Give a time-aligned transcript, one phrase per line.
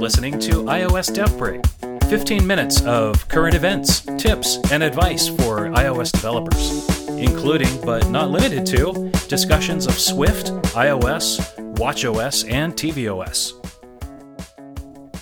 [0.00, 1.60] listening to iOS Dev Break
[2.08, 6.88] 15 minutes of current events, tips, and advice for iOS developers,
[7.18, 13.52] including but not limited to discussions of Swift, iOS, watchOS, and tvOS.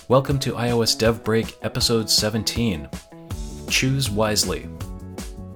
[0.07, 2.87] Welcome to iOS Dev Break episode 17
[3.69, 4.69] Choose Wisely.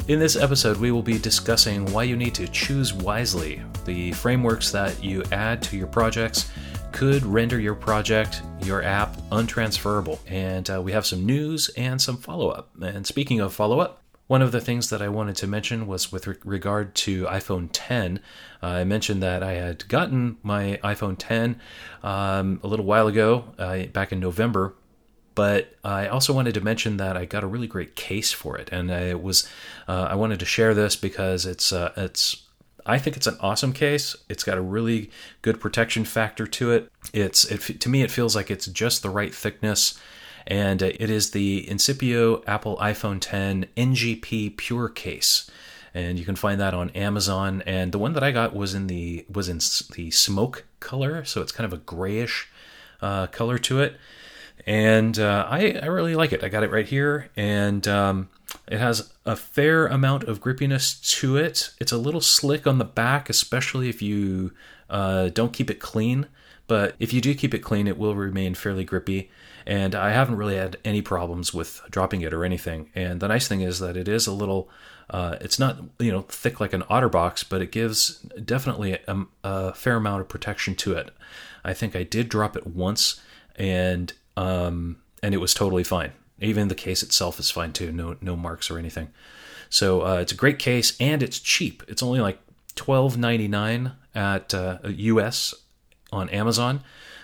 [0.10, 4.70] In this episode, we will be discussing why you need to choose wisely, the frameworks
[4.71, 6.52] that you add to your projects
[6.94, 10.20] could render your project, your app, untransferable.
[10.28, 12.70] And uh, we have some news and some follow up.
[12.82, 16.12] And speaking of follow up, one of the things that I wanted to mention was
[16.12, 18.20] with re- regard to iPhone 10.
[18.62, 21.60] Uh, I mentioned that I had gotten my iPhone 10
[22.04, 24.76] um, a little while ago, uh, back in November,
[25.36, 28.70] but I also wanted to mention that I got a really great case for it,
[28.72, 29.50] and I was
[29.88, 32.44] uh, I wanted to share this because it's uh, it's
[32.86, 34.16] I think it's an awesome case.
[34.30, 35.10] It's got a really
[35.41, 36.91] good protection factor to it.
[37.14, 39.99] It's it, to me it feels like it's just the right thickness,
[40.46, 45.49] and it is the Incipio Apple iPhone 10 NGP Pure case
[45.96, 47.62] and you can find that on Amazon.
[47.68, 49.60] And the one that I got was in the was in
[49.96, 52.50] the smoke color, so it's kind of a grayish
[53.02, 53.96] uh, color to it
[54.66, 56.44] and uh, I, I really like it.
[56.44, 58.29] I got it right here, and um,
[58.68, 61.73] it has a fair amount of grippiness to it.
[61.79, 64.51] It's a little slick on the back, especially if you
[64.90, 66.28] uh, don't keep it clean.
[66.68, 69.29] But if you do keep it clean, it will remain fairly grippy.
[69.66, 72.90] And I haven't really had any problems with dropping it or anything.
[72.95, 74.69] And the nice thing is that it is a little,
[75.09, 79.73] uh, it's not you know thick like an OtterBox, but it gives definitely a, a
[79.73, 81.12] fair amount of protection to it.
[81.63, 83.22] I think I did drop it once,
[83.56, 86.12] and um, and it was totally fine.
[86.39, 87.91] Even the case itself is fine too.
[87.91, 89.09] No no marks or anything.
[89.69, 91.84] So uh, it's a great case and it's cheap.
[91.88, 92.39] It's only like
[92.75, 95.53] twelve ninety nine at uh, US
[96.11, 96.81] on Amazon.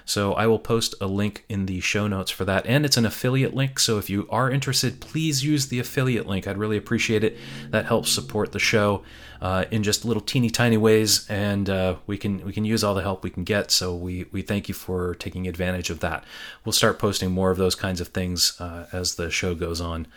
[0.09, 2.65] So I will post a link in the show notes for that.
[2.65, 3.77] And it's an affiliate link.
[3.79, 6.47] So if you are interested, please use the affiliate link.
[6.47, 7.37] I'd really appreciate it.
[7.69, 9.03] That helps support the show
[9.39, 11.29] uh, in just little teeny tiny ways.
[11.29, 13.69] And uh, we can we can use all the help we can get.
[13.69, 16.23] So we, we thank you for taking advantage of that.
[16.65, 20.07] We'll start posting more of those kinds of things uh, as the show goes on.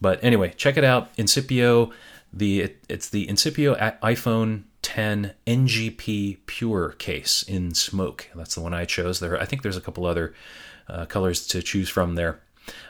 [0.00, 1.14] But anyway, check it out.
[1.16, 1.92] Incipio,
[2.32, 8.28] the it, it's the Incipio iPhone 10 NGP Pure case in smoke.
[8.34, 9.20] That's the one I chose.
[9.20, 10.34] There, I think there's a couple other
[10.88, 12.40] uh, colors to choose from there,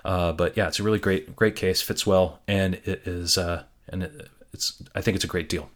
[0.04, 1.82] uh, but yeah, it's a really great great case.
[1.82, 5.70] Fits well, and it is uh, and it, it's I think it's a great deal.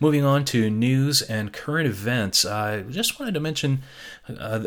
[0.00, 3.82] Moving on to news and current events, I just wanted to mention
[4.28, 4.64] uh,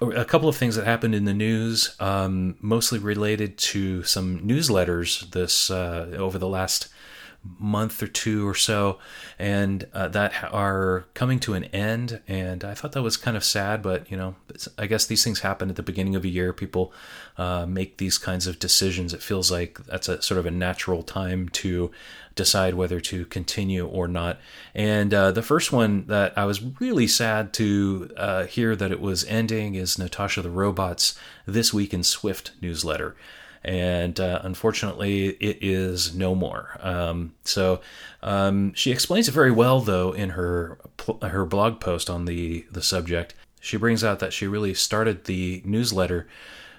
[0.00, 5.30] a couple of things that happened in the news, um, mostly related to some newsletters
[5.30, 6.88] this uh, over the last
[7.58, 8.98] month or two or so,
[9.38, 12.20] and uh, that are coming to an end.
[12.28, 14.34] And I thought that was kind of sad, but you know,
[14.78, 16.52] I guess these things happen at the beginning of a year.
[16.52, 16.92] People
[17.38, 19.14] uh, make these kinds of decisions.
[19.14, 21.90] It feels like that's a sort of a natural time to
[22.34, 24.38] decide whether to continue or not.
[24.74, 29.00] And uh, the first one that I was really sad to uh, hear that it
[29.00, 33.16] was ending is Natasha the Robot's This Week in Swift newsletter
[33.62, 36.78] and uh, unfortunately, it is no more.
[36.80, 37.80] Um, so
[38.22, 40.78] um, she explains it very well, though, in her
[41.22, 43.34] her blog post on the the subject.
[43.60, 46.26] She brings out that she really started the newsletter.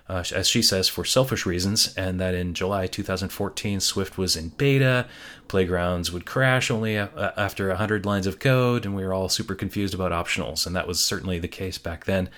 [0.09, 4.49] Uh, as she says, for selfish reasons, and that in July 2014, Swift was in
[4.49, 5.07] beta.
[5.47, 9.55] Playgrounds would crash only a- after 100 lines of code, and we were all super
[9.55, 12.29] confused about optionals, and that was certainly the case back then.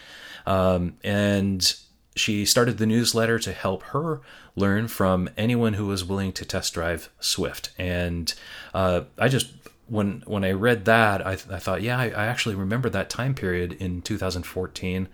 [0.45, 1.75] Um, and
[2.15, 4.21] she started the newsletter to help her
[4.55, 7.71] learn from anyone who was willing to test drive Swift.
[7.77, 8.33] And
[8.73, 9.51] uh, I just
[9.87, 13.35] when when I read that, I, I thought, yeah, I, I, actually remember that time
[13.35, 15.09] period in 2014,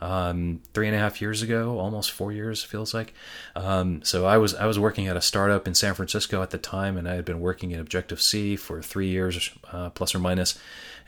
[0.00, 3.14] um, three and a half years ago, almost four years feels like.
[3.56, 6.58] Um, so I was I was working at a startup in San Francisco at the
[6.58, 10.18] time, and I had been working in Objective C for three years, uh, plus or
[10.18, 10.58] minus,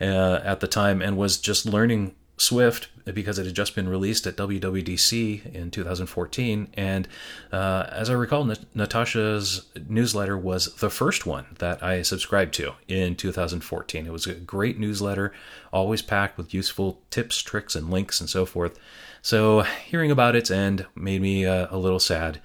[0.01, 4.25] uh, at the time, and was just learning Swift because it had just been released
[4.25, 6.69] at WWDC in 2014.
[6.73, 7.07] And
[7.51, 13.15] uh, as I recall, Natasha's newsletter was the first one that I subscribed to in
[13.15, 14.07] 2014.
[14.07, 15.33] It was a great newsletter,
[15.71, 18.79] always packed with useful tips, tricks, and links and so forth.
[19.21, 22.39] So hearing about its end made me uh, a little sad.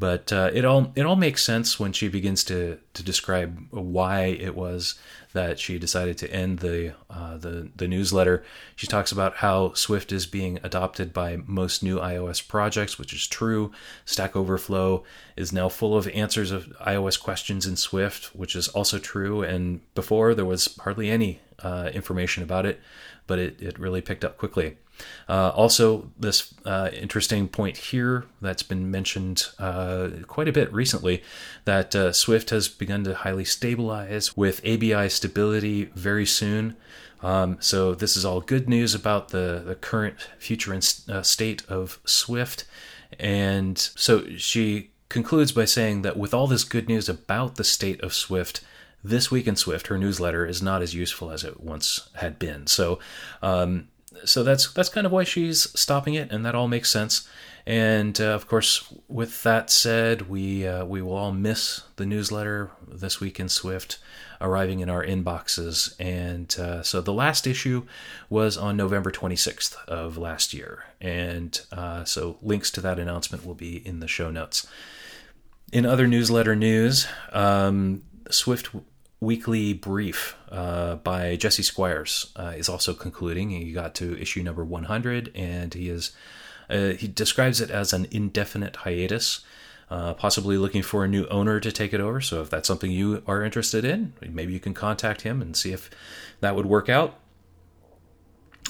[0.00, 4.22] But uh, it all it all makes sense when she begins to to describe why
[4.22, 4.98] it was
[5.34, 8.42] that she decided to end the uh, the the newsletter.
[8.76, 13.26] She talks about how Swift is being adopted by most new iOS projects, which is
[13.26, 13.72] true.
[14.06, 15.04] Stack Overflow
[15.36, 19.42] is now full of answers of iOS questions in Swift, which is also true.
[19.42, 22.80] And before there was hardly any uh, information about it,
[23.26, 24.78] but it, it really picked up quickly.
[25.28, 31.22] Uh, also, this uh, interesting point here that's been mentioned uh, quite a bit recently
[31.64, 36.76] that uh, Swift has begun to highly stabilize with ABI stability very soon.
[37.22, 40.74] Um, so, this is all good news about the, the current future
[41.08, 42.64] uh, state of Swift.
[43.18, 48.00] And so she concludes by saying that with all this good news about the state
[48.00, 48.60] of Swift,
[49.02, 52.66] this week in Swift, her newsletter is not as useful as it once had been.
[52.66, 52.98] So,
[53.42, 53.88] um,
[54.24, 57.28] so that's that's kind of why she's stopping it, and that all makes sense.
[57.66, 62.70] And uh, of course, with that said, we uh, we will all miss the newsletter
[62.88, 63.98] this week in Swift
[64.40, 65.94] arriving in our inboxes.
[66.00, 67.86] And uh, so the last issue
[68.30, 73.54] was on November 26th of last year, and uh, so links to that announcement will
[73.54, 74.66] be in the show notes.
[75.72, 78.70] In other newsletter news, um, Swift
[79.20, 83.50] weekly brief uh, by Jesse Squires uh, is also concluding.
[83.50, 86.12] He got to issue number 100, and he is
[86.68, 89.40] uh, he describes it as an indefinite hiatus,
[89.90, 92.20] uh, possibly looking for a new owner to take it over.
[92.20, 95.72] So if that's something you are interested in, maybe you can contact him and see
[95.72, 95.90] if
[96.40, 97.18] that would work out.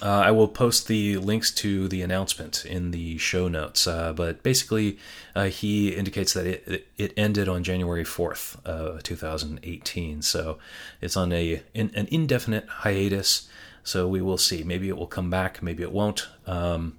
[0.03, 3.87] Uh, I will post the links to the announcement in the show notes.
[3.87, 4.99] Uh, but basically,
[5.35, 10.23] uh, he indicates that it, it ended on January 4th, uh, 2018.
[10.23, 10.59] So
[11.01, 13.49] it's on a in, an indefinite hiatus.
[13.83, 14.63] So we will see.
[14.63, 16.29] Maybe it will come back, maybe it won't.
[16.47, 16.99] Um,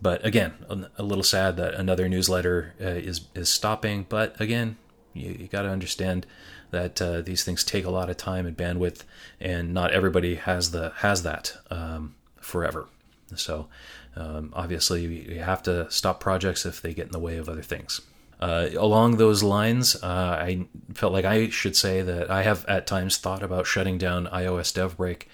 [0.00, 0.54] but again,
[0.98, 4.04] a, little sad that another newsletter uh, is is stopping.
[4.08, 4.76] But again,
[5.14, 6.26] you, you got to understand
[6.72, 9.02] that uh, these things take a lot of time and bandwidth,
[9.40, 11.56] and not everybody has the has that.
[11.70, 12.88] Um, forever.
[13.34, 13.68] So
[14.16, 17.62] um, obviously, you have to stop projects if they get in the way of other
[17.62, 18.00] things.
[18.40, 22.86] Uh, along those lines, uh, I felt like I should say that I have at
[22.86, 25.26] times thought about shutting down iOS DevBreak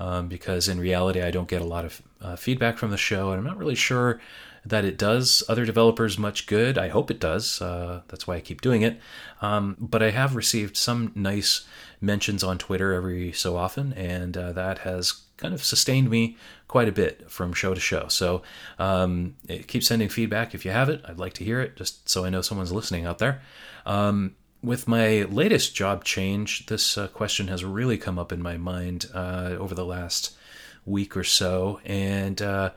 [0.00, 3.30] um, because in reality, I don't get a lot of uh, feedback from the show,
[3.30, 4.18] and I'm not really sure
[4.64, 6.78] that it does other developers much good.
[6.78, 7.60] I hope it does.
[7.60, 8.98] Uh, that's why I keep doing it.
[9.42, 11.66] Um, but I have received some nice
[12.00, 16.36] mentions on Twitter every so often, and uh, that has kind of sustained me
[16.66, 18.08] quite a bit from show to show.
[18.08, 18.42] So
[18.78, 19.36] um,
[19.66, 21.02] keep sending feedback if you have it.
[21.06, 23.42] I'd like to hear it, just so I know someone's listening out there.
[23.84, 28.56] Um, with my latest job change, this uh, question has really come up in my
[28.56, 30.36] mind uh, over the last
[30.84, 32.70] week or so, and uh,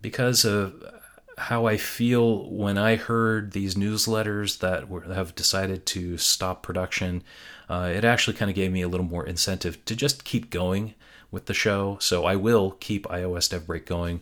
[0.00, 0.74] because of
[1.36, 7.22] how I feel when I heard these newsletters that were, have decided to stop production,
[7.68, 10.94] uh, it actually kind of gave me a little more incentive to just keep going
[11.30, 11.98] with the show.
[12.00, 14.20] So I will keep iOS Dev Break going.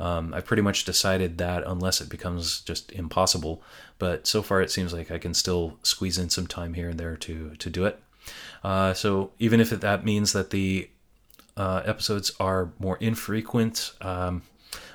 [0.00, 3.62] Um, I pretty much decided that unless it becomes just impossible.
[3.98, 7.00] But so far, it seems like I can still squeeze in some time here and
[7.00, 8.00] there to to do it.
[8.62, 10.88] Uh, so even if that means that the
[11.56, 14.42] uh, episodes are more infrequent, um,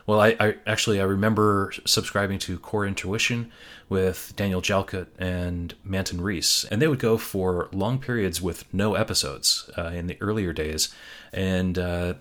[0.05, 3.51] well, I, I, actually I remember subscribing to Core Intuition
[3.87, 8.95] with Daniel Jalkut and Manton Reece, and they would go for long periods with no
[8.95, 10.93] episodes uh, in the earlier days,
[11.31, 12.15] and uh,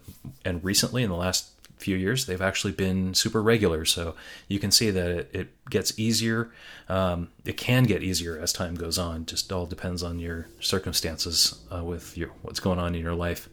[0.45, 1.52] and recently in the last
[1.83, 3.85] few years they've actually been super regular.
[3.85, 4.15] So
[4.49, 6.51] you can see that it, it gets easier.
[6.89, 9.27] Um, it can get easier as time goes on.
[9.27, 13.49] Just all depends on your circumstances uh, with your what's going on in your life.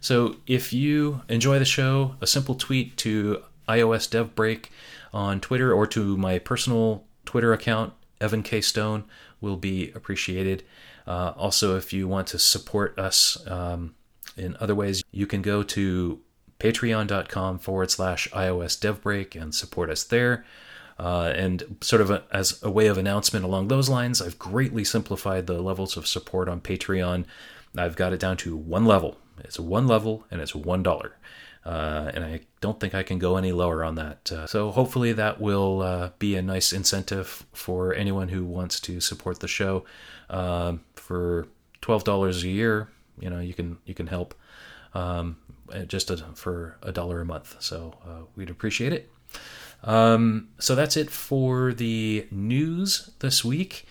[0.00, 4.70] So if you enjoy the show, a simple tweet to iOS Dev Break
[5.12, 8.60] on Twitter or to my personal Twitter account, Evan K.
[8.60, 9.04] Stone,
[9.40, 10.64] will be appreciated.
[11.06, 13.94] Uh, also, if you want to support us um,
[14.36, 16.20] in other ways, you can go to
[16.62, 20.44] patreon.com forward slash iOS Dev Break and support us there.
[20.98, 24.84] Uh, and sort of a, as a way of announcement along those lines, I've greatly
[24.84, 27.24] simplified the levels of support on Patreon.
[27.76, 29.16] I've got it down to one level.
[29.40, 31.16] It's one level and it's one dollar.
[31.64, 34.30] Uh, and I don't think I can go any lower on that.
[34.30, 39.00] Uh, so hopefully that will uh, be a nice incentive for anyone who wants to
[39.00, 39.84] support the show.
[40.30, 41.48] Um, for
[41.80, 42.88] twelve dollars a year,
[43.18, 44.34] you know you can you can help
[44.94, 45.36] um,
[45.86, 47.56] just a, for a dollar a month.
[47.60, 49.10] So uh, we'd appreciate it.
[49.84, 53.86] Um, so that's it for the news this week.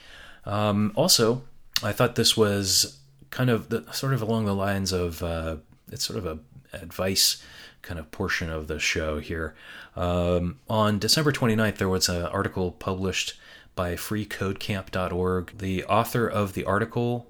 [0.46, 1.44] Um, also,
[1.84, 5.58] I thought this was kind of the, sort of along the lines of uh,
[5.92, 6.40] it's sort of a
[6.74, 7.44] advice
[7.82, 9.56] kind of portion of the show here.
[9.96, 13.34] Um, on December 29th, there was an article published
[13.76, 15.58] by freecodecamp.org.
[15.58, 17.28] The author of the article,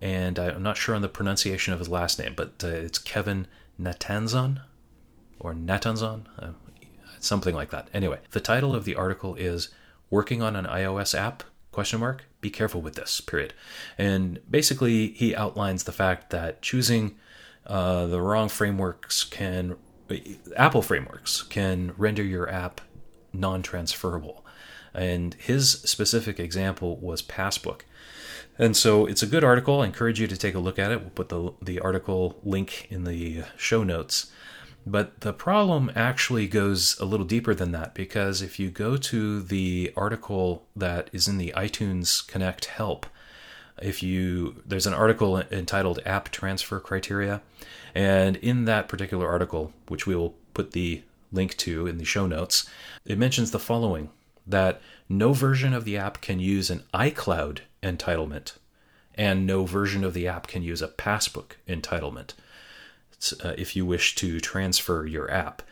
[0.00, 3.46] and I'm not sure on the pronunciation of his last name, but uh, it's Kevin
[3.80, 4.62] Natanzon
[5.38, 6.52] or Natanzon, uh,
[7.20, 7.88] something like that.
[7.92, 9.68] Anyway, the title of the article is
[10.10, 11.42] "Working on an iOS App?"
[11.72, 12.24] Question mark.
[12.40, 13.20] Be careful with this.
[13.20, 13.52] Period.
[13.98, 17.16] And basically, he outlines the fact that choosing
[17.66, 19.76] uh, the wrong frameworks can,
[20.56, 22.80] Apple frameworks can render your app
[23.34, 24.45] non transferable.
[24.96, 27.84] And his specific example was Passbook.
[28.58, 29.82] And so it's a good article.
[29.82, 31.00] I encourage you to take a look at it.
[31.00, 34.32] We'll put the, the article link in the show notes.
[34.86, 39.42] But the problem actually goes a little deeper than that because if you go to
[39.42, 43.06] the article that is in the iTunes Connect help,
[43.82, 47.42] if you there's an article entitled app transfer criteria
[47.94, 52.26] and in that particular article which we will put the link to in the show
[52.26, 52.68] notes
[53.04, 54.08] it mentions the following
[54.46, 58.52] that no version of the app can use an iCloud entitlement
[59.14, 62.34] and no version of the app can use a passbook entitlement
[63.42, 65.62] uh, if you wish to transfer your app.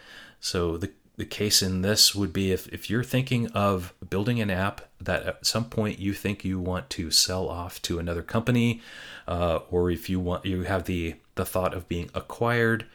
[0.40, 4.50] So the the case in this would be if, if you're thinking of building an
[4.50, 8.80] app that at some point you think you want to sell off to another company,
[9.28, 12.86] uh, or if you want you have the the thought of being acquired,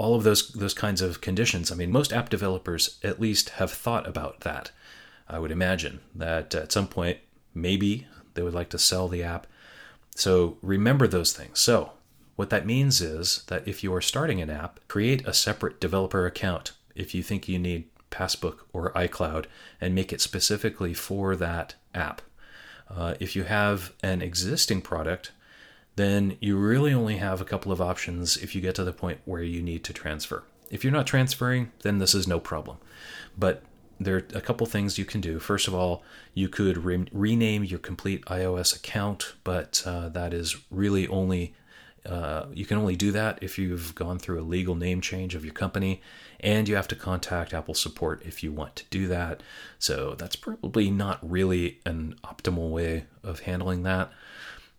[0.00, 1.70] all of those those kinds of conditions.
[1.70, 4.70] I mean, most app developers at least have thought about that.
[5.28, 7.18] I would imagine that at some point
[7.54, 9.46] maybe they would like to sell the app.
[10.16, 11.60] So remember those things.
[11.60, 11.92] So
[12.36, 16.24] what that means is that if you are starting an app, create a separate developer
[16.24, 19.44] account if you think you need Passbook or iCloud
[19.82, 22.22] and make it specifically for that app.
[22.88, 25.30] Uh, if you have an existing product,
[25.96, 29.20] then you really only have a couple of options if you get to the point
[29.24, 30.44] where you need to transfer.
[30.70, 32.78] If you're not transferring, then this is no problem.
[33.36, 33.62] But
[33.98, 35.38] there are a couple things you can do.
[35.38, 40.56] First of all, you could re- rename your complete iOS account, but uh, that is
[40.70, 41.54] really only
[42.06, 45.44] uh, you can only do that if you've gone through a legal name change of
[45.44, 46.00] your company,
[46.40, 49.42] and you have to contact Apple support if you want to do that.
[49.78, 54.10] So that's probably not really an optimal way of handling that.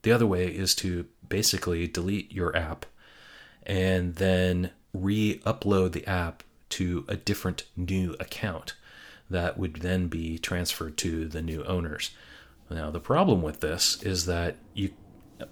[0.03, 2.85] The other way is to basically delete your app
[3.63, 8.75] and then re upload the app to a different new account
[9.29, 12.11] that would then be transferred to the new owners.
[12.69, 14.91] Now, the problem with this is that you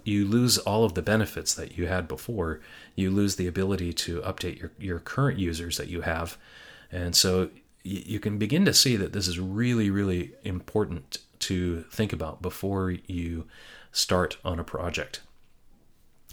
[0.04, 2.60] you lose all of the benefits that you had before.
[2.94, 6.38] You lose the ability to update your, your current users that you have.
[6.92, 7.50] And so
[7.82, 12.92] you can begin to see that this is really, really important to think about before
[13.06, 13.46] you
[13.92, 15.20] start on a project.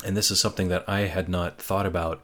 [0.06, 2.24] And this is something that I had not thought about,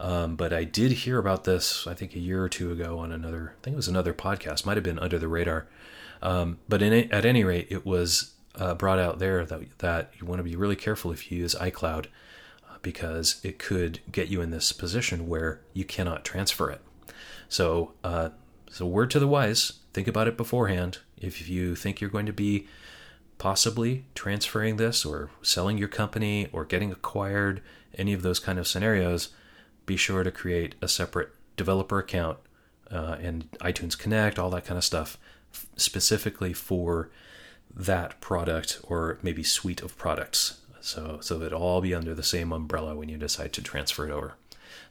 [0.00, 3.12] um, but I did hear about this, I think, a year or two ago on
[3.12, 5.68] another, I think it was another podcast, might have been Under the Radar.
[6.20, 10.26] Um, but in, at any rate, it was uh, brought out there that, that you
[10.26, 12.06] want to be really careful if you use iCloud
[12.68, 16.80] uh, because it could get you in this position where you cannot transfer it.
[17.48, 18.30] So, uh,
[18.70, 20.98] so word to the wise, think about it beforehand.
[21.16, 22.66] If you think you're going to be
[23.42, 27.60] possibly transferring this or selling your company or getting acquired,
[27.98, 29.30] any of those kind of scenarios,
[29.84, 32.38] be sure to create a separate developer account
[32.92, 35.18] uh, and iTunes Connect, all that kind of stuff,
[35.74, 37.10] specifically for
[37.74, 40.60] that product or maybe suite of products.
[40.80, 44.12] So, so it all be under the same umbrella when you decide to transfer it
[44.12, 44.34] over.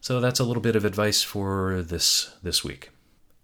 [0.02, 2.90] So that's a little bit of advice for this this week.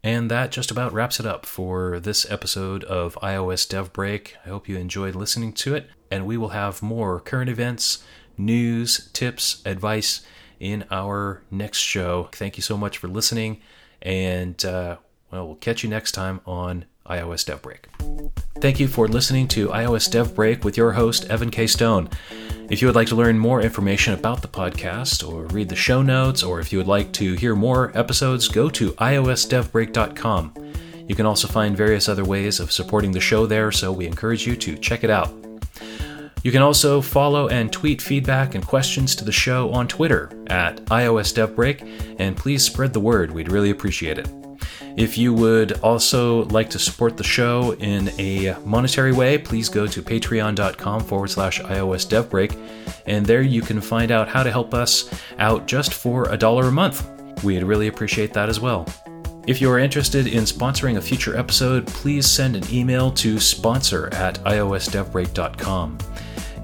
[0.08, 4.38] And that just about wraps it up for this episode of iOS Dev Break.
[4.46, 8.06] I hope you enjoyed listening to it, and we will have more current events,
[8.38, 10.22] news, tips, advice
[10.62, 12.30] in our next show.
[12.32, 13.60] Thank you so much for listening,
[14.02, 14.96] and uh,
[15.30, 17.90] well, we'll catch you next time on iOS Dev Break.
[18.60, 21.68] Thank you for listening to iOS Dev Break with your host, Evan K.
[21.68, 22.10] Stone.
[22.72, 26.02] If you would like to learn more information about the podcast, or read the show
[26.02, 30.54] notes, or if you would like to hear more episodes, go to iosdevbreak.com.
[31.08, 34.48] You can also find various other ways of supporting the show there, so we encourage
[34.48, 35.32] you to check it out.
[36.44, 40.84] You can also follow and tweet feedback and questions to the show on Twitter at
[40.86, 43.32] iOSDevBreak, and please spread the word.
[43.32, 44.28] We'd really appreciate it.
[44.98, 49.86] If you would also like to support the show in a monetary way, please go
[49.86, 52.60] to patreon.com forward slash iOS DevBreak,
[53.06, 56.68] and there you can find out how to help us out just for a dollar
[56.70, 57.08] a month.
[57.44, 58.88] We'd really appreciate that as well.
[59.46, 64.12] If you are interested in sponsoring a future episode, please send an email to sponsor
[64.14, 66.00] at iosdevbreak.com.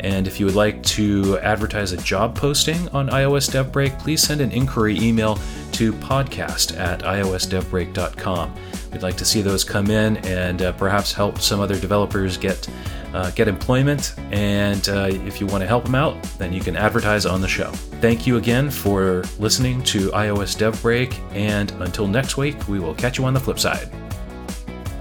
[0.04, 4.42] And if you would like to advertise a job posting on iOS DevBreak, please send
[4.42, 5.40] an inquiry email
[5.74, 8.54] to podcast at iosdevbreak.com.
[8.92, 12.68] We'd like to see those come in and uh, perhaps help some other developers get
[13.14, 14.16] uh, get employment.
[14.32, 17.48] And uh, if you want to help them out, then you can advertise on the
[17.48, 17.70] show.
[18.02, 22.96] Thank you again for listening to iOS Dev Break, and until next week, we will
[22.96, 23.90] catch you on the flip side.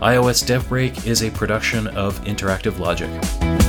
[0.01, 3.62] iOS Dev Break is a production of Interactive Logic.